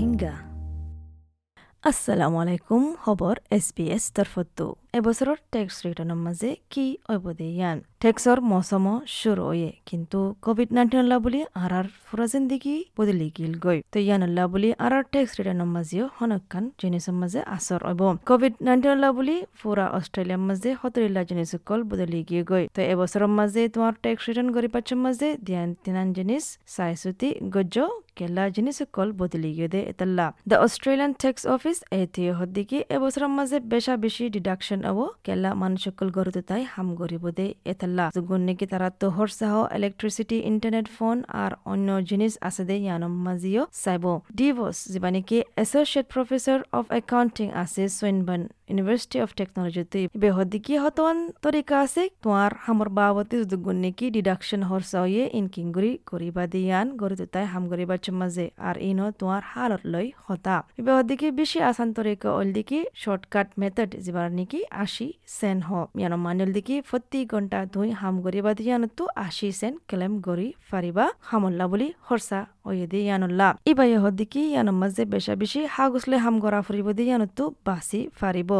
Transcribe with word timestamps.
রোহিঙ্গা। 0.00 0.34
আসসালামু 1.84 2.36
আলাইকুম 2.42 2.82
খবৰ 3.04 3.36
এছ 3.56 3.66
বি 3.76 3.84
এছ 3.96 4.04
তৰফতো 4.16 4.66
এবছৰৰ 4.98 5.38
টেক্স 5.54 5.74
ৰিটাৰ্ণৰ 5.86 6.20
মাজে 6.26 6.50
কি 6.72 6.84
অবদেয়ান 7.14 7.76
টেক্সৰ 8.02 8.38
মৌচম 8.50 8.86
শুরু 9.18 9.44
হয়ে, 9.50 9.70
কিন্তু 9.88 10.18
কোভিড 10.46 10.70
নাইন্টিন 10.76 11.00
আল্লাহ 11.04 11.18
বুলি 11.24 11.40
আর 11.62 11.72
ফুরা 12.06 12.26
জিন্দিগি 12.32 12.76
বদলি 12.98 13.28
গিল 13.36 13.52
গই 13.64 13.78
তো 13.92 13.98
ইয়ান 14.06 14.22
আল্লাহ 14.28 14.44
বুলি 14.52 14.70
আর 14.84 14.94
টেক্স 15.14 15.32
রিটার্নের 15.38 15.70
মাঝেও 15.76 16.04
হনকান 16.16 16.64
জিনিসের 16.80 17.16
মাঝে 17.20 17.40
আসর 17.56 17.80
হব। 17.88 18.00
কোভিড 18.30 18.54
নাইন্টিন 18.66 18.92
আল্লাহ 18.96 19.10
বুলি 19.18 19.36
ফুরা 19.58 19.86
অস্ট্রেলিয়ার 19.98 20.42
মাঝে 20.48 20.70
সতরিল্লা 20.80 21.22
জিনিস 21.30 21.50
কল 21.68 21.80
বদলি 21.90 22.20
গিয়ে 22.28 22.42
গই 22.50 22.64
তো 22.76 22.80
এবছৰৰ 22.92 23.24
মাঝে 23.38 23.62
তোমার 23.74 23.94
টেক্স 24.04 24.22
রিটার্ন 24.28 24.48
করি 24.56 24.68
পাচ্ছ 24.74 24.88
মাঝে 25.04 25.28
ধ্যান 25.48 25.68
তিনান 25.84 26.08
জিনিস 26.16 26.44
চাই 26.74 26.92
চুতি 27.02 27.28
গজ্জ 27.54 27.76
কেলা 28.20 28.44
জিনিস 28.56 28.78
কল 28.96 29.08
বদলি 29.20 29.50
গিয়ে 29.56 29.68
দে 29.74 29.80
এতাল্লা 29.92 30.26
দ্য 30.50 30.56
অস্ট্রেলিয়ান 30.66 31.12
ট্যাক্স 31.22 31.42
অফিস 31.54 31.78
এটিয়ে 32.00 32.32
হদ্দিকি 32.38 32.78
এবছৰৰ 32.94 33.30
মাঝে 33.36 33.56
বেশা 33.72 33.94
বেশি 34.04 34.24
ডিডাকশন 34.34 34.80
আবো 34.90 35.04
কেলা 35.26 35.50
মানুষকল 35.62 36.08
গরুতে 36.16 36.42
তাই 36.50 36.62
হাম 36.72 36.88
গরিব 37.00 37.24
দে 37.38 37.46
এতাল্লা 37.72 38.04
যুগুন 38.16 38.40
নাকি 38.48 38.66
তারা 38.72 38.88
তো 39.00 39.06
হরসাহ 39.16 39.54
ইলেকট্রিসিটি 39.78 40.36
ইন্টারনেট 40.50 40.86
ফোন 40.96 41.16
আর 41.42 41.52
অন্য 41.72 41.88
জিনিস 42.10 42.32
আছে 42.48 42.62
দে 42.68 42.76
ইয়ানম 42.80 43.14
মাজিও 43.26 43.62
চাইব 43.82 44.04
ডিভোস 44.38 44.78
যিবা 44.92 45.10
নাকি 45.14 45.38
এসোসিয়েট 45.62 46.06
প্রফেসর 46.14 46.58
অফ 46.72 46.84
একাউন্টিং 47.00 47.46
আছে 47.62 47.82
সুইনবন 47.90 48.40
ইউনিভার্সিটি 48.70 49.18
অফ 49.24 49.30
টেকনোলজি 49.38 49.82
তুই 49.92 50.04
বেহদিকি 50.22 50.74
হতন 50.84 51.16
তরিকা 51.44 51.76
আছে 51.84 52.02
তোমার 52.22 52.50
হামর 52.64 52.88
বাবতি 52.90 53.36
যুগুন 53.50 53.76
নাকি 53.84 54.06
ডিডাকশন 54.16 54.60
হরসাওয়ে 54.70 55.22
ইনকিংগুরি 55.38 55.92
করিবা 56.10 56.44
দিয়ান 56.52 56.86
গরিতে 57.00 57.26
তাই 57.34 57.46
হাম 57.52 57.64
গরিবা 57.72 57.96
মাঝে 58.20 58.46
আর 58.68 58.76
ইনো 58.88 59.06
তোমার 59.18 59.42
হালত 59.52 59.82
লই 59.92 60.06
হতা। 60.26 60.56
বেহদিকি 60.86 61.28
বেশি 61.40 61.58
আসান 61.70 61.88
তরিকা 61.98 62.28
অলদিকি 62.38 62.78
শর্টকাট 63.02 63.48
মেথড 63.60 63.90
যিবার 64.04 64.28
নাকি 64.38 64.60
আশি 64.84 65.08
সেন 65.38 65.58
হ। 65.68 65.70
ইয়ানো 65.98 66.16
মানিল 66.24 66.50
দিকি 66.56 66.76
ফত্তি 66.88 67.20
ঘণ্টা 67.32 67.58
ধুই 67.72 67.88
হাম 68.00 68.14
গরিবা 68.24 68.52
দিয়ানতো 68.58 69.04
আশি 69.26 69.48
সেন 69.60 69.74
ক্লেম 69.88 70.12
গরি 70.26 70.48
ফারিবা 70.70 71.04
হামল্লা 71.28 71.66
বুলি 71.70 71.88
হরসা 72.06 72.40
ওয়েদি 72.66 73.00
ইয়ানুল্লা 73.08 73.48
ইবা 73.70 73.84
ইহদিকি 73.94 74.42
ইয়ানো 74.52 74.72
মাঝে 74.80 75.02
বেশা 75.12 75.34
বেশি 75.42 75.60
হাগুসলে 75.74 76.16
হাম 76.24 76.34
গরা 76.44 76.60
ফুরিব 76.66 76.88
দি 76.98 77.04
ইয়ানতো 77.10 77.44
বাসি 77.66 78.00
ফারিব। 78.18 78.50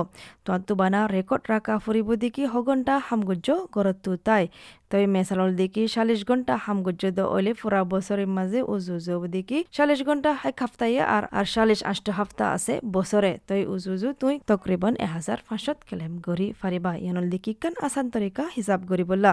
তোয়ান্তু 0.44 0.72
বানা 0.80 1.00
রেকর্ড 1.16 1.44
রাখা 1.52 1.74
ফুরিব 1.84 2.08
দিকি 2.22 2.42
হগন্টা 2.52 2.94
হামগুজ্জ 3.08 3.48
গরত্তু 3.74 4.10
তাই। 4.26 4.44
তই 4.90 5.06
মেসালল 5.06 5.50
দিকি 5.60 5.82
চাল্লিশ 5.94 6.20
ঘণ্টা 6.28 6.54
হামগুজ্জ 6.66 7.02
দ 7.16 7.18
ওলে 7.18 7.52
ফুরা 7.52 7.84
বছরের 7.84 8.28
মাঝে 8.36 8.62
উজু 8.62 8.92
উজু 8.94 9.26
দিকি 9.26 9.64
চাল্লিশ 9.72 10.00
ঘণ্টা 10.02 10.30
এক 10.44 10.56
হাফতাইয়া 10.60 11.04
আর 11.16 11.24
আর 11.32 11.44
চাল্লিশ 11.44 11.80
আষ্ট 11.84 12.10
হাফতা 12.18 12.44
আছে 12.56 12.80
বছরে। 12.86 13.38
তই 13.48 13.66
উজু 13.66 13.92
উজু 13.92 14.08
তুই 14.20 14.34
তকরিবন 14.46 14.94
এহাজার 15.06 15.38
পাঁচশত 15.48 15.76
কেলেম 15.90 16.12
গরি 16.26 16.48
ফারিবা। 16.60 16.92
ইয়ানল 16.94 17.26
দিকি 17.30 17.52
কান 17.54 17.74
আসান 17.86 18.10
তরিকা 18.10 18.42
হিসাব 18.56 18.80
গরি 18.90 19.04
বললা। 19.04 19.30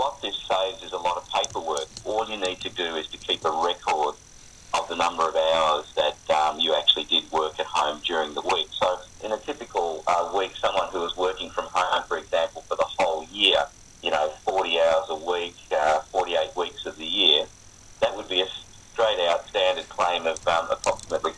What 0.00 0.14
this 0.24 0.36
saves 0.50 0.80
is 0.86 0.92
a 1.00 1.02
lot 1.06 1.16
of 1.20 1.24
paperwork. 1.36 1.88
All 2.10 2.24
you 2.32 2.38
need 2.46 2.60
to 2.66 2.70
do 2.82 2.88
is 3.00 3.06
to 3.14 3.18
keep 3.26 3.40
a 3.52 3.54
record 3.70 4.14
of 4.78 4.84
the 4.90 4.98
number 5.04 5.24
of 5.30 5.34
hours 5.50 5.86
that 6.00 6.18
um, 6.40 6.54
you 6.64 6.70
actually 6.80 7.06
did 7.14 7.24
work 7.40 7.54
at 7.62 7.68
home 7.78 7.98
during 8.10 8.30
the 8.38 8.44
week. 8.54 8.70
So, 8.80 8.88
in 9.24 9.30
a 9.38 9.40
typical 9.48 9.88
uh, 10.12 10.24
week, 10.38 10.52
someone 10.64 10.88
who 10.94 11.00
is 11.08 11.14
working 11.26 11.50
from 11.56 11.66
home, 11.78 12.02
for 12.10 12.16
example, 12.22 12.60
for 12.68 12.76
the 12.82 12.90
whole 12.96 13.22
year, 13.42 13.60
you 14.04 14.10
know, 14.14 14.26
40 14.44 14.80
hours 14.86 15.06
a 15.16 15.20
week, 15.32 15.56
uh, 15.72 16.00
48 16.12 16.56
weeks 16.62 16.82
of 16.86 16.94
the 17.02 17.10
year, 17.22 17.40
that 18.00 18.16
would 18.16 18.28
be 18.28 18.40
a 18.46 18.48
straight 18.92 19.20
out 19.30 19.40
standard 19.50 19.88
claim 19.96 20.22
of 20.32 20.38
um, 20.46 20.66
approximately 20.70 21.32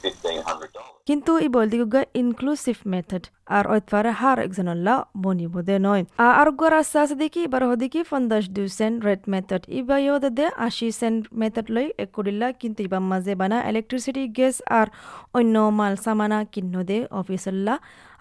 $1,500. 1.32 1.34
কিন্তু 1.34 1.46
ই 1.46 1.48
বলদিগুগা 1.58 2.02
inclusive 2.14 2.76
method 2.86 3.24
আর 3.46 3.64
ওইতফারে 3.66 4.10
হার 4.10 4.38
একজনল্লা 4.38 4.94
বনিবদে 5.16 5.76
নয় 5.78 6.02
আর 6.40 6.48
গর 6.60 6.72
আস্তে 6.72 6.96
আস্তে 6.98 7.16
দেখি 7.22 7.40
এবার 7.44 7.62
হদিকি 7.70 8.00
ফন্দাস 8.02 8.44
দু 8.56 8.64
সেন্ট 8.78 8.98
রেড 9.04 9.22
মেথড 9.28 9.62
ইবা 9.80 9.96
ইয়দে 9.98 10.30
দে 10.30 10.46
আশি 10.66 10.88
সেন্ট 11.00 11.22
মেথড 11.40 11.66
লই 11.70 11.86
এক 11.86 11.94
একরিল্লা 12.04 12.48
কিন্তু 12.52 12.80
ইবার 12.82 13.02
মাঝে 13.10 13.32
বানা 13.34 13.58
ইলেকট্রিসিটি 13.70 14.24
গ্যাস 14.38 14.56
আর 14.78 14.86
অন্য 15.34 15.54
মাল 15.78 15.94
সামানা 16.04 16.38
কিন্ন 16.44 16.74
দে 16.90 16.98
অফিসল্লা 17.20 17.74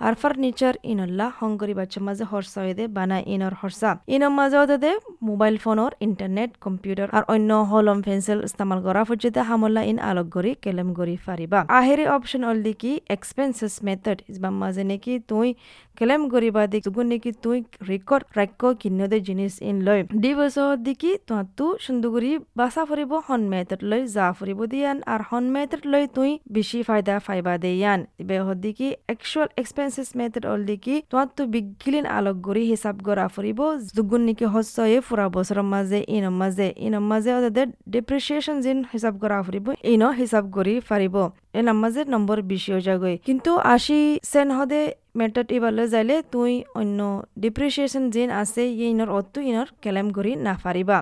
আর 0.08 0.14
ফার্নিচার 0.22 0.76
ইনল্লা 0.92 1.28
হংগরি 1.40 1.74
বাচ্চা 1.80 2.00
মাঝে 2.08 2.26
হরসা 2.32 2.60
হয়ে 2.64 2.76
দে 2.80 2.86
বানা 2.98 3.18
ইনর 3.34 3.54
হরসা 3.62 3.90
ইনর 4.16 4.34
মাঝে 4.40 4.78
দে, 4.84 4.92
মোবাইল 5.30 5.56
ফোনর, 5.64 5.92
ইন্টারনেট, 6.08 6.52
কম্পিউটার, 6.66 7.08
আর 7.18 7.24
অন্য 7.34 7.50
হলম 7.72 8.00
পেন্সিল 8.08 8.40
ইস্তেমাল 8.48 8.80
করা 8.88 9.02
পর্যন্ত 9.10 9.38
হামল্লা 9.50 9.82
ইন 9.92 9.98
আলোক 10.10 10.28
গড়ি, 10.36 10.52
কেলেম 10.64 10.90
গড়ি 11.00 11.16
ফারিবা। 11.26 11.60
আহেরি 11.80 12.06
অপশন 12.16 12.42
অল 12.50 12.58
দিকি 12.68 12.92
এক্সপেন্সেস 13.16 13.74
মেথড 13.88 14.18
ইসবাম 14.32 14.56
মাঝে 14.62 14.84
নাকি 14.92 15.14
তুই 15.30 15.48
কেলেম 15.98 16.22
গরিবা 16.34 16.64
দিক 16.72 16.82
তুগুন 16.86 17.08
নাকি 17.12 17.32
তুই 17.44 17.58
রেকর্ড 17.90 18.26
রাক্য 18.38 18.62
কিন্নদে 18.82 19.18
জিনিস 19.28 19.54
ইন 19.70 19.78
লয় 19.88 20.02
দি 20.24 20.32
বছর 20.40 20.72
দিকি 20.86 21.12
তোহাতু 21.28 21.66
সুন্দুগুরি 21.86 22.32
বাসা 22.60 22.84
ফুরিব 22.90 23.12
হন 23.28 23.42
মেথড 23.54 23.82
লয় 23.90 24.04
যা 24.16 24.26
ফুরিব 24.38 24.60
দিয়ান 24.72 24.98
আর 25.14 25.22
হন 25.30 25.46
মেথড 25.56 25.84
লয় 25.92 26.06
তুই 26.16 26.32
বেশি 26.56 26.80
ফায়দা 26.88 27.16
ফাইবা 27.26 27.54
দেয়ান। 27.64 28.00
ইবে 28.22 28.38
হদিকি 28.46 28.88
একচুয়াল 29.14 29.50
এক্সপেন্সেস 29.62 30.10
মেথড 30.20 30.44
অল 30.52 30.62
দিকি 30.70 30.96
তোহাতু 31.12 31.42
বিগিলিন 31.54 32.06
আলোক 32.18 32.38
গরি 32.48 32.64
হিসাব 32.72 32.96
গরা 33.08 33.26
ফুরিব 33.36 33.60
যুগুন 33.96 34.22
নাকি 34.28 34.46
হস্যয়ে 34.54 34.98
ফুরা 35.08 35.26
বছরের 35.36 35.68
মাঝে 35.74 36.00
ইনৰ 36.16 36.34
মাঝে 36.42 36.68
ইনৰ 36.86 37.04
মাঝে 37.12 37.32
ওদের 37.38 37.68
ডিপ্রিসিয়েশন 37.94 38.58
জিন 38.64 38.78
হিসাব 38.94 39.14
করা 39.22 39.38
ফুরিব 39.46 39.68
ইনো 39.94 40.10
হিসাব 40.22 40.44
করি 40.56 40.74
ফারিব 40.90 41.16
এনার 41.60 41.78
মাঝে 41.84 42.02
নম্বর 42.14 42.38
বেশি 42.52 42.70
হয়ে 42.74 42.86
যাগৈ 42.90 43.16
কিন্তু 43.28 43.52
আশি 43.76 44.00
সেন 44.32 44.50
হদে 44.58 44.82
মেটত 45.21 45.49
ইবালে 45.59 45.85
যাইলে 45.95 46.17
তুই 46.35 46.53
অন্য 46.81 47.01
ডিপ্রিসিয়েশন 47.45 48.05
জিন 48.15 48.29
আছে 48.43 48.63
ইনৰ 48.91 49.09
অতো 49.19 49.39
ইনৰ 49.51 49.69
কেলেম 49.85 50.07
কৰি 50.17 50.33
নাফাৰিবা 50.47 50.99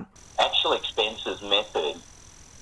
Actual 0.47 0.73
expenses 0.81 1.37
method 1.55 1.93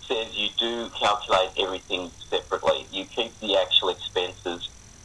says 0.08 0.28
you 0.42 0.50
do 0.66 0.72
calculate 1.04 1.52
everything 1.66 2.04
separately. 2.32 2.80
You 2.98 3.04
keep 3.16 3.32
the 3.40 3.52
actual 3.64 3.90
expenses 3.98 4.62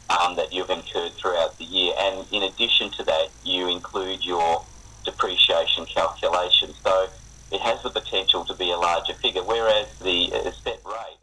um, 0.09 0.35
that 0.39 0.49
you've 0.53 0.69
incurred 0.79 1.13
throughout 1.19 1.53
the 1.57 1.65
year, 1.65 1.91
and 2.05 2.15
in 2.31 2.43
addition 2.43 2.89
to 2.97 3.03
that, 3.11 3.27
you 3.43 3.61
include 3.77 4.19
your 4.25 4.63
depreciation 5.05 5.83
calculation. 5.85 6.73
So 6.85 6.93
it 7.51 7.61
has 7.61 7.77
the 7.83 7.89
potential 7.89 8.45
to 8.45 8.53
be 8.53 8.71
a 8.71 8.77
larger 8.77 9.13
figure, 9.13 9.43
whereas 9.43 9.87
the 9.99 10.19
uh, 10.33 10.51
set 10.63 10.79
rate 10.85 11.21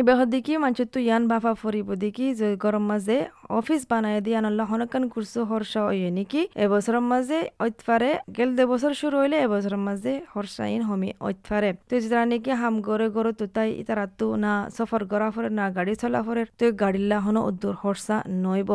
এবার 0.00 0.26
দেখি 0.30 0.52
মানুষ 0.56 0.80
তো 0.92 0.98
ইয়ান 1.00 1.22
বাফা 1.28 1.52
ফরিব। 1.54 1.88
দেখি 1.94 2.26
যে 2.34 2.56
গরম 2.56 2.84
মাঝে 2.86 3.16
office 3.48 3.82
বানায় 3.90 4.20
দিয়ে 4.20 4.36
আনল্লা 4.36 4.64
হনকান 4.64 5.08
কুরসু 5.08 5.40
হর্ষা 5.44 5.80
হইয়ে 5.86 6.10
নাকি? 6.10 6.42
এবছরের 6.54 7.00
মাঝে 7.00 7.38
ঐতফারে 7.60 8.10
গেল 8.36 8.50
দে 8.56 8.64
বছর 8.66 8.94
শুরু 8.94 9.16
হইলে 9.18 9.36
এবছরের 9.40 9.76
মাঝে 9.76 10.12
হর্ষাইন 10.34 10.82
হমি 10.82 11.12
ঐতফারে। 11.20 11.70
তো 11.88 12.00
যেটা 12.00 12.26
নাকি 12.26 12.50
হাম 12.50 12.74
গরে 12.80 13.08
গরে 13.08 13.32
তো 13.32 13.46
তাই 13.46 13.68
ইতারা 13.80 14.06
তো 14.18 14.36
না 14.36 14.52
সফর 14.78 15.04
করা 15.04 15.28
ফরে 15.30 15.50
না 15.50 15.70
গাড়ি 15.70 15.94
চলা 15.94 16.20
ফরে। 16.22 16.42
তো 16.58 16.66
গাড়িল্লা 16.72 17.18
হন 17.20 17.36
উদ্দুর 17.36 17.74
হর্ষা 17.74 18.16
নইব। 18.44 18.70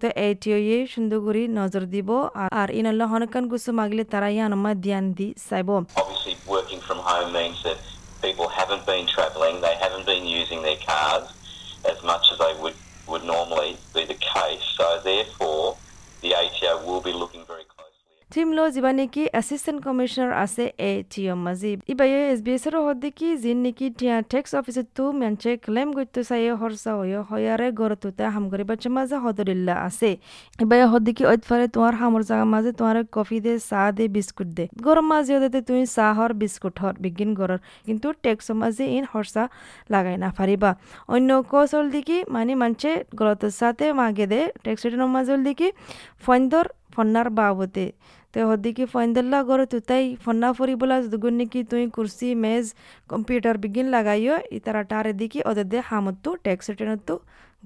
তো 0.00 0.06
এইটিয়ে 0.14 0.86
সুন্দর 0.86 1.18
করে 1.20 1.42
নজর 1.48 1.84
দিব 1.94 2.08
আর- 2.34 2.72
ইনল্লা 2.78 3.06
হনকান 3.06 3.44
কুসু 3.48 3.70
মাগলে 3.72 4.04
তারা 4.04 4.28
ইয়ান 4.28 4.52
আমার 4.52 4.80
ধ্যান 4.80 5.04
দি 5.12 5.26
চাইব। 5.50 5.68
Obviously, 5.70 6.34
working 6.54 6.80
from 6.86 6.98
home 7.08 7.30
means 7.36 7.58
that 7.66 7.78
people 8.22 8.48
haven't 8.48 8.84
been 8.86 9.06
travelling, 9.06 9.60
they 9.60 9.74
haven't 9.76 10.06
been 10.06 10.24
using 10.24 10.62
their 10.62 10.76
cars 10.86 11.30
as 11.88 12.02
much 12.02 12.26
as 12.32 12.38
they 12.38 12.54
would, 12.60 12.74
would 13.06 13.24
normally 13.24 13.76
be 13.94 14.04
the 14.04 14.14
case. 14.14 14.62
So, 14.76 15.00
therefore, 15.04 15.76
the 16.22 16.34
ATO 16.34 16.84
will 16.86 17.00
be 17.00 17.12
looking 17.12 17.44
very. 17.46 17.62
থিমলো 18.30 18.64
যিবা 18.74 18.90
নেকি 18.98 19.22
assistant 19.40 19.80
commissioner 19.86 20.32
আছে 20.44 20.64
এ 20.88 20.92
TM 21.10 21.38
মাজি 21.46 21.72
ইবাই 21.92 22.10
S 22.32 22.40
B 22.46 22.52
এসর 22.58 22.74
হদ্দি 22.86 23.10
কি 23.18 23.28
জিন 23.42 23.58
নেকি 23.64 23.86
টিয়া 23.98 24.16
tax 24.30 24.50
অফিসে 24.58 24.82
তু 24.96 25.04
মেনচে 25.20 25.50
ক্লেম 25.64 25.88
গইতে 25.96 26.20
চাই 26.28 26.42
হরসা 26.60 26.90
হই 26.98 27.10
হয়ারে 27.28 27.68
গরতুতে 27.80 28.24
হাম 28.34 28.44
করি 28.50 28.64
বাচ্চা 28.70 28.88
মাঝে 28.96 29.16
হদরিল্লা 29.24 29.74
আছে। 29.86 30.10
ইবাই 30.64 30.80
হদ্দি 30.92 31.12
কি 31.16 31.22
ঐতফারে 31.32 31.66
তোমার 31.74 31.94
হামর 32.00 32.22
জাগা 32.28 32.46
মাঝে 32.54 32.70
তোমার 32.78 32.96
কফি 33.16 33.38
দে 33.44 33.52
চা 33.70 33.82
দে 33.96 34.04
বিস্কুট 34.16 34.48
দে। 34.56 34.64
গরম 34.86 35.06
মাঝে 35.12 35.32
ওদেতে 35.38 35.60
তুমি 35.68 35.82
চাহ 35.96 36.10
হর 36.18 36.30
বিস্কুট 36.42 36.76
হর 36.82 36.94
বিগিন 37.04 37.30
গরর 37.38 37.60
কিন্তু 37.86 38.06
ট্যাক্স 38.24 38.46
মাঝে 38.60 38.84
ইন 38.96 39.04
হরসা 39.12 39.42
লাগাই 39.92 40.16
না 40.24 40.28
পারিবা 40.38 40.70
অন্য 41.14 41.30
কৌশল 41.52 41.84
দিকি 41.94 42.18
মানে 42.34 42.52
মানছে 42.62 42.90
গলত 43.18 43.42
সাথে 43.60 43.86
মাগে 44.00 44.26
দে 44.32 44.40
ট্যাক্স 44.64 44.80
রিটার্ন 44.84 45.04
মাঝে 45.16 45.34
দিকি 45.48 45.68
ফন্দর 46.26 46.64
ফন্নার 46.98 47.28
বাবতে। 47.38 47.86
তে 48.32 48.40
হদ্দিকি 48.48 48.84
ফয়েন্দেল্লা 48.92 49.38
গড়ে 49.48 49.66
তুতাই 49.72 50.04
ফন্না 50.24 50.48
ফরিবলা 50.56 50.96
দুগুন 51.12 51.34
নিকি 51.40 51.60
তুই 51.70 51.84
কুর্সি 51.96 52.28
মেজ 52.44 52.64
কম্পিউটার 53.12 53.56
বিগিন 53.62 53.86
লাগাইও 53.94 54.36
ইতারা 54.56 54.82
টারে 54.90 55.12
দিকি 55.20 55.38
ওদের 55.50 55.66
দে 55.72 55.78
হামত্তু 55.90 56.30
ট্যাক্স 56.44 56.64
রিটার্নতো 56.70 57.14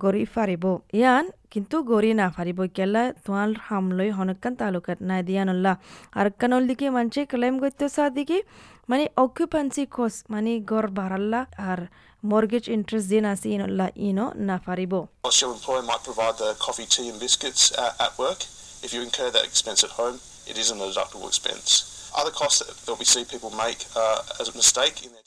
গড়ি 0.02 0.22
ফারিব। 0.34 0.64
ইয়ান 0.98 1.24
কিন্তু 1.52 1.76
গড়ি 1.90 2.10
না 2.20 2.26
ফারিব 2.36 2.60
কেলা 2.76 3.02
তোমার 3.24 3.50
হামলই 3.68 4.10
হনকান 4.18 4.52
তালুকাত 4.60 4.98
নাই 5.08 5.20
দিয়ানল্লা। 5.28 5.72
আর 6.18 6.26
কানল 6.40 6.62
দিকে 6.70 6.86
মানছে 6.96 7.20
ক্লেম 7.32 7.54
করতে 7.62 7.84
সা 7.96 8.04
দিকে 8.18 8.38
মানে 8.90 9.04
অকুপেন্সি 9.24 9.84
খোস 9.94 10.14
মানে 10.32 10.52
গড় 10.70 10.88
বাড়াল্লা 10.98 11.40
আর 11.70 11.80
mortgage 12.32 12.68
interest 12.76 13.06
din 13.12 13.24
asi 13.32 13.48
inolla 13.56 13.86
ino 14.08 14.26
na 14.48 14.56
your 15.40 15.52
employer 15.56 15.82
might 15.90 16.02
provide 16.08 16.36
the 16.42 16.50
coffee, 16.64 16.86
tea 16.92 17.08
and 17.10 17.18
biscuits 17.18 17.62
uh, 17.82 18.04
at 18.04 18.12
work, 18.22 18.40
if 18.82 18.92
you 18.92 19.00
incur 19.02 19.30
that 19.30 19.44
expense 19.44 19.80
at 19.84 19.90
home, 19.92 20.16
it 20.46 20.56
isn't 20.58 20.78
a 20.78 20.82
deductible 20.82 21.28
expense. 21.28 21.70
Uh, 22.14 22.30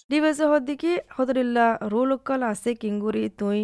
দিবস 0.09 0.39
হদ্দিকি 0.51 0.91
হদরিল্লা 1.17 1.67
রুলকল 1.93 2.41
আছে 2.51 2.71
কিঙ্গুরি 2.83 3.23
তুই 3.39 3.59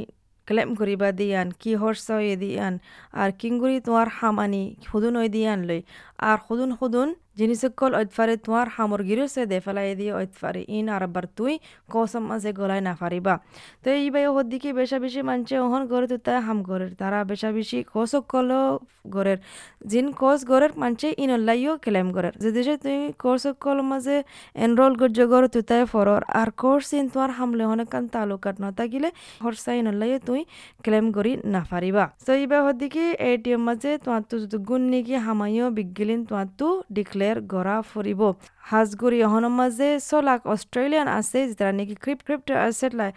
claim 0.48 0.70
করিবা 0.80 1.10
দিয়ান 1.20 1.48
কি 1.62 1.72
হর্ষ 1.82 2.06
দিয়ান 2.44 2.74
আর 3.14 3.30
কিঙ্গুরি 3.42 3.78
তোমার 3.88 4.08
হামানি 4.18 4.64
হুদুন 4.90 5.16
ওই 5.22 5.28
দিয়ান 5.30 5.60
লই 5.70 5.82
আর 6.22 6.38
হুদুন 6.46 6.72
হুদুন 6.80 7.10
জিনিসকল 7.40 7.92
ঐতফারে 7.96 8.36
তোমার 8.38 8.68
সামগ্রীর 8.76 9.20
সে 9.28 9.44
দে 9.46 9.58
ফেলাই 9.60 9.90
দিয়ে 10.00 10.14
ঐতফারে 10.14 10.62
ইন 10.70 10.86
আর 10.90 11.02
আবার 11.04 11.26
তুই 11.38 11.54
কসম 11.90 12.24
মাঝে 12.30 12.52
গলায় 12.60 12.84
না 12.88 12.94
ফারিবা 13.00 13.34
তো 13.84 13.88
এই 13.98 14.08
বাই 14.14 14.24
হদ্দিকে 14.28 14.70
বেশা 14.74 14.98
বেশি 15.00 15.22
মানছে 15.22 15.56
ওহন 15.60 15.82
গড়ে 15.92 16.08
তো 16.18 16.32
হাম 16.42 16.60
গড়ের 16.64 16.92
তারা 16.96 17.20
বেশা 17.24 17.50
বেশি 17.52 17.78
কসকল 17.94 18.50
গড়ের 19.08 19.40
জিন 19.88 20.08
কস 20.18 20.40
গড়ের 20.46 20.74
মানছে 20.78 21.08
ইনল্লাইও 21.18 21.74
ক্লেম 21.86 22.08
গড়ের 22.12 22.36
যে 22.44 22.50
দেশে 22.52 22.76
তুই 22.84 22.98
কসকল 23.20 23.78
মাঝে 23.92 24.18
এনরোল 24.56 24.94
গজ্জ 25.02 25.20
গড় 25.32 25.48
তো 25.48 25.60
তাই 25.62 25.82
ফরর 25.92 26.22
আর 26.34 26.50
কোর্স 26.58 26.90
ইন 26.94 27.06
তোমার 27.12 27.32
হামলে 27.38 27.64
হনে 27.70 27.86
কান 27.86 28.04
তালুকাত 28.14 28.56
নতাগিলে 28.64 29.10
হরসা 29.44 29.72
ইনল্লাইও 29.80 30.20
তুই 30.28 30.42
ক্লেম 30.86 31.06
করি 31.12 31.32
না 31.54 31.62
ফারিবা 31.70 32.04
তো 32.26 32.32
এই 32.34 32.46
বাই 32.52 32.62
হদ্দিকে 32.68 33.04
এটিএম 33.28 33.62
মাঝে 33.68 33.92
তোমার 33.98 34.22
তো 34.30 34.36
গুণ 34.68 34.82
নিকি 34.92 35.16
হামাইও 35.26 35.68
বিগিলিন 35.78 36.11
তোমার 36.28 36.48
তো 36.60 36.68
ডিক্লেয়ার 36.96 37.38
গড়া 37.54 37.78
ফুরিব 37.90 38.22
হাজগুৰি 38.70 39.20
অহনৰ 39.28 39.54
মাজে 39.60 39.90
চলাক 40.02 40.42
অষ্ট্ৰেলিয়ান 40.54 41.08
আছে 41.12 41.40
যেটা 41.50 41.68
নেকি 41.78 41.96
ক্ৰিপ 42.04 42.20
ক্ৰিপ্ট 42.28 42.48
এছেট 42.60 42.92
লাই 43.00 43.12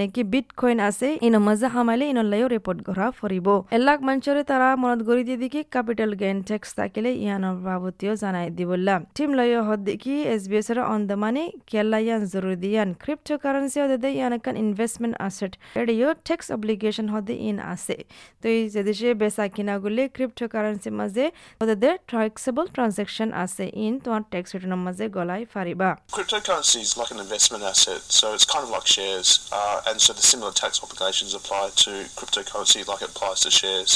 নেকি 0.00 0.22
বিট 0.32 0.48
কইন 0.60 0.78
আছে 0.88 1.08
ইনৰ 1.26 1.42
মাজে 1.48 1.68
সামাইলে 1.74 2.04
ইনলাইও 2.12 2.46
ৰিপৰ্ট 2.54 2.78
গঢ়া 2.88 3.06
ফুৰিব 3.18 3.46
এলাক 3.76 3.98
মঞ্চৰে 4.08 4.42
তাৰা 4.50 4.68
মনত 4.82 5.00
গৰি 5.08 5.22
দিয়ে 5.28 5.38
দেখি 5.44 5.60
কেপিটেল 5.74 6.10
গেইন 6.22 6.38
টেক্স 6.48 6.68
থাকিলে 6.78 7.10
ইয়ানৰ 7.16 7.56
বাবতীয় 7.66 8.12
জানাই 8.22 8.46
দিবলা 8.58 8.96
টিম 9.16 9.30
লৈ 9.38 9.50
হদ 9.68 9.80
দেখি 9.90 10.14
এছ 10.32 10.42
বি 10.50 10.56
এছৰ 10.60 10.78
অন্দমানি 10.86 11.44
কেলা 11.70 11.98
ইয়ান 12.04 12.20
জৰুৰী 12.32 12.56
দিয়ান 12.64 12.88
ক্ৰিপ্টো 13.02 13.34
কাৰেঞ্চি 13.44 13.78
হদে 13.82 14.08
ইয়ান 14.10 14.32
একান 14.38 14.54
investment 14.64 15.14
asset 15.26 15.52
ATO 15.82 16.08
tax 16.28 16.46
obligation 16.56 17.06
হদে 17.14 17.34
ইন 17.48 17.56
আছে 17.72 17.96
তো 18.40 18.46
এই 18.54 18.60
যে 18.98 19.08
বেচা 19.20 19.44
কিনা 19.54 19.74
গলে 19.84 20.02
ক্রিপ্টো 20.16 20.44
কারেন্সির 20.54 20.94
মাঝে 21.00 21.24
ওদের 21.62 21.94
ট্রাক্সেবল 22.27 22.65
ট্রানজেকশন 22.75 23.29
আছে 23.43 23.65
ইন 23.85 23.93
তোমার 24.05 24.23
ট্যাক্স 24.31 24.49
রিটার্নের 24.55 24.81
মাঝে 24.87 25.05
গলাই 25.17 25.43
Fariba 25.53 25.89
Cryptocurrency 26.17 26.79
is 26.87 26.93
like 27.01 27.11
an 27.15 27.21
investment 27.27 27.63
asset, 27.71 28.01
so 28.19 28.25
it's 28.35 28.47
kind 28.53 28.63
of 28.67 28.71
like 28.75 28.87
shares, 28.97 29.29
uh, 29.59 29.87
and 29.89 29.97
so 30.05 30.09
the 30.19 30.25
similar 30.33 30.53
tax 30.61 30.71
obligations 30.85 31.31
apply 31.39 31.63
to 31.85 31.91
cryptocurrency 32.17 32.79
like 32.91 33.01
it 33.05 33.09
applies 33.13 33.39
to 33.45 33.49
shares. 33.61 33.91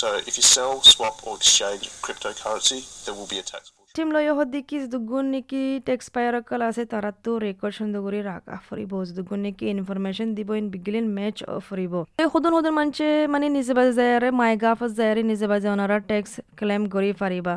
So 0.00 0.06
if 0.28 0.32
you 0.38 0.44
sell, 0.56 0.74
swap, 0.82 1.16
or 1.26 1.32
exchange 1.40 1.82
cryptocurrency, 2.04 2.80
there 3.04 3.14
will 3.18 3.30
be 3.34 3.38
a 3.44 3.46
tax. 3.52 3.62
team 3.95 4.09
লয় 4.15 4.31
হদ্দিকি 4.37 4.77
দুগুণ 4.93 5.25
নিকি 5.33 5.63
text 5.87 6.05
পায়ার 6.13 6.35
call 6.49 6.61
আছে 6.69 6.83
তারা 6.93 7.09
তো 7.23 7.31
record 7.39 7.73
সুন্দর 7.79 8.01
করে 8.05 8.19
রাখা 8.23 8.55
ফুরিব 8.65 8.91
দুগুণ 9.09 9.39
নিকি 9.45 9.65
ইনফরমেশন 9.75 10.27
দিব 10.37 10.49
ইন 10.59 10.65
বিগিলিন 10.73 11.07
ম্যাচ 11.17 11.37
ফুরিব 11.67 11.93
এই 12.15 12.27
সদন 12.33 12.51
সদন 12.57 12.73
মানছে 12.79 13.05
মানে 13.33 13.45
নিজে 13.57 13.73
বাজে 13.77 13.93
যায় 13.99 14.31
মাই 14.39 14.53
গাফত 14.63 14.91
যায় 14.97 15.11
নিজে 15.31 15.45
বাজে 15.51 15.67
ওনারা 15.73 15.97
টেক্স 16.09 16.31
ক্লেম 16.59 16.81
কৰি 16.93 17.09
ফারিবা 17.19 17.55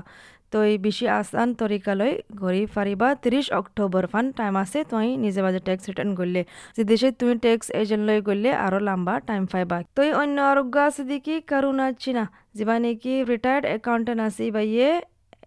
তো 0.53 0.59
এই 0.71 0.77
বেশি 0.87 1.07
আসান 1.15 1.49
তরিকালৈ 1.61 2.13
ঘূৰি 2.41 2.63
ফারিবা 2.75 3.09
ত্রিশ 3.23 3.47
অক্টোবর 3.61 4.05
ফান 4.13 4.25
টাইম 4.39 4.55
আছে 4.63 4.79
তুই 4.91 5.09
নিজে 5.25 5.41
বাজে 5.45 5.61
টেক্স 5.69 5.83
রিটার্ন 5.89 6.13
করলে 6.21 6.41
যে 6.77 6.83
দেশে 6.91 7.09
তুমি 7.19 7.35
টেক্স 7.45 7.67
এজেন্ট 7.81 8.03
লৈ 8.09 8.19
গলে 8.29 8.51
আরও 8.65 8.79
লম্বা 8.89 9.15
টাইম 9.29 9.43
পাইবা 9.53 9.77
তো 9.97 10.01
অন্য 10.23 10.37
আরোগ্য 10.51 10.75
আছে 10.89 11.03
দেখি 11.11 11.35
কারুণা 11.51 11.87
চিনা 12.03 12.25
যিবা 12.57 12.75
নেকি 12.85 13.13
রিটায়ার্ড 13.31 13.65
একাউন্টেন্ট 13.77 14.21
আছে 14.27 14.45
বাইয়ে 14.57 14.91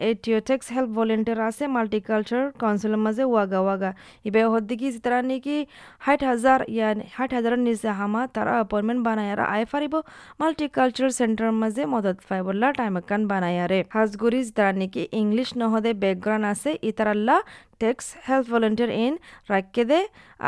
এটিওটেক্স 0.10 0.66
হেল্প 0.76 0.90
ভলেন্টিয়ার 0.98 1.40
আছে, 1.50 1.64
মাল্টিকালচার 1.76 2.44
কাউন্সিলের 2.62 3.02
মাঝে, 3.06 3.24
ওয়াগা 3.32 3.60
ওয়াগা। 3.66 3.92
ইবে 4.28 4.42
হদ্দিকি 4.54 4.88
তারা 5.06 5.20
নাকি 5.30 5.58
ষাট 6.06 6.22
হাজার 6.30 6.60
ইয়া 6.76 6.90
ষাট 7.16 7.30
হাজারের 7.38 7.62
নিচে 7.68 7.90
হামা, 8.00 8.22
তারা 8.36 8.52
অ্যাপয়েন্টমেন্ট 8.60 9.02
বানায়ারা 9.08 9.46
আয় 9.54 9.66
ফারিব, 9.72 9.94
মাল্টিকালচার 10.42 11.10
সেন্টার 11.20 11.50
মাঝে 11.62 11.84
মদত 11.94 12.18
পাই 12.28 12.42
বললা 12.48 12.68
টাইম 12.80 12.94
একান 13.02 13.22
বানায়ারে 13.32 13.80
হাজগুড়ি 13.96 14.40
তারা 14.58 14.72
নাকি 14.82 15.02
ইংলিশ 15.22 15.50
নহদে 15.62 15.92
ব্যাকগ্রাউন্ড 16.02 16.46
আছে, 16.54 16.70
ইতারাল্লা 16.90 17.38
টেক্স 17.82 18.06
হেল্প 18.28 18.46
ভলেন্টিয়ার 18.54 18.92
ইন 19.06 19.14
রাখকে 19.52 19.84
দে, 19.90 20.00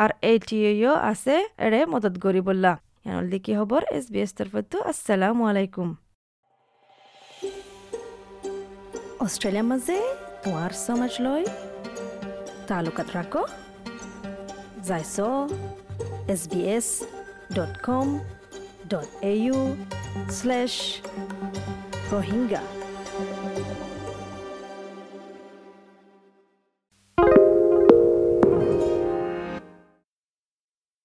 আর 0.02 0.10
এটিও 0.32 0.94
আছে, 1.12 1.36
এড়ে 1.66 1.80
মদত 1.94 2.16
করি 2.24 2.42
বললা। 2.50 2.72
ইয়ানল 3.06 3.26
দিকে 3.34 3.52
খবর 3.60 3.82
এস 3.98 4.06
বি 4.14 4.20
এস 4.26 4.32
তরফতো 4.38 4.78
আসসালামু 4.92 5.44
আলাইকুম। 5.52 5.90
অষ্ট্ৰেলিয়াৰ 9.22 9.68
মাজে 9.70 9.98
তোমাৰ 10.44 10.72
সমাজ 10.78 11.14
লৈ 11.26 11.44
তালুকাত 12.70 13.08
ৰাখ 13.18 13.34
যাইছ 14.88 15.16
S 16.34 16.42
B 16.52 16.62
S 16.76 16.88
dot 17.58 17.74
com 17.88 18.08
dot 18.92 19.10
A 19.24 19.34
U 19.38 19.60
slash 20.38 20.74
Rohingya 22.12 22.64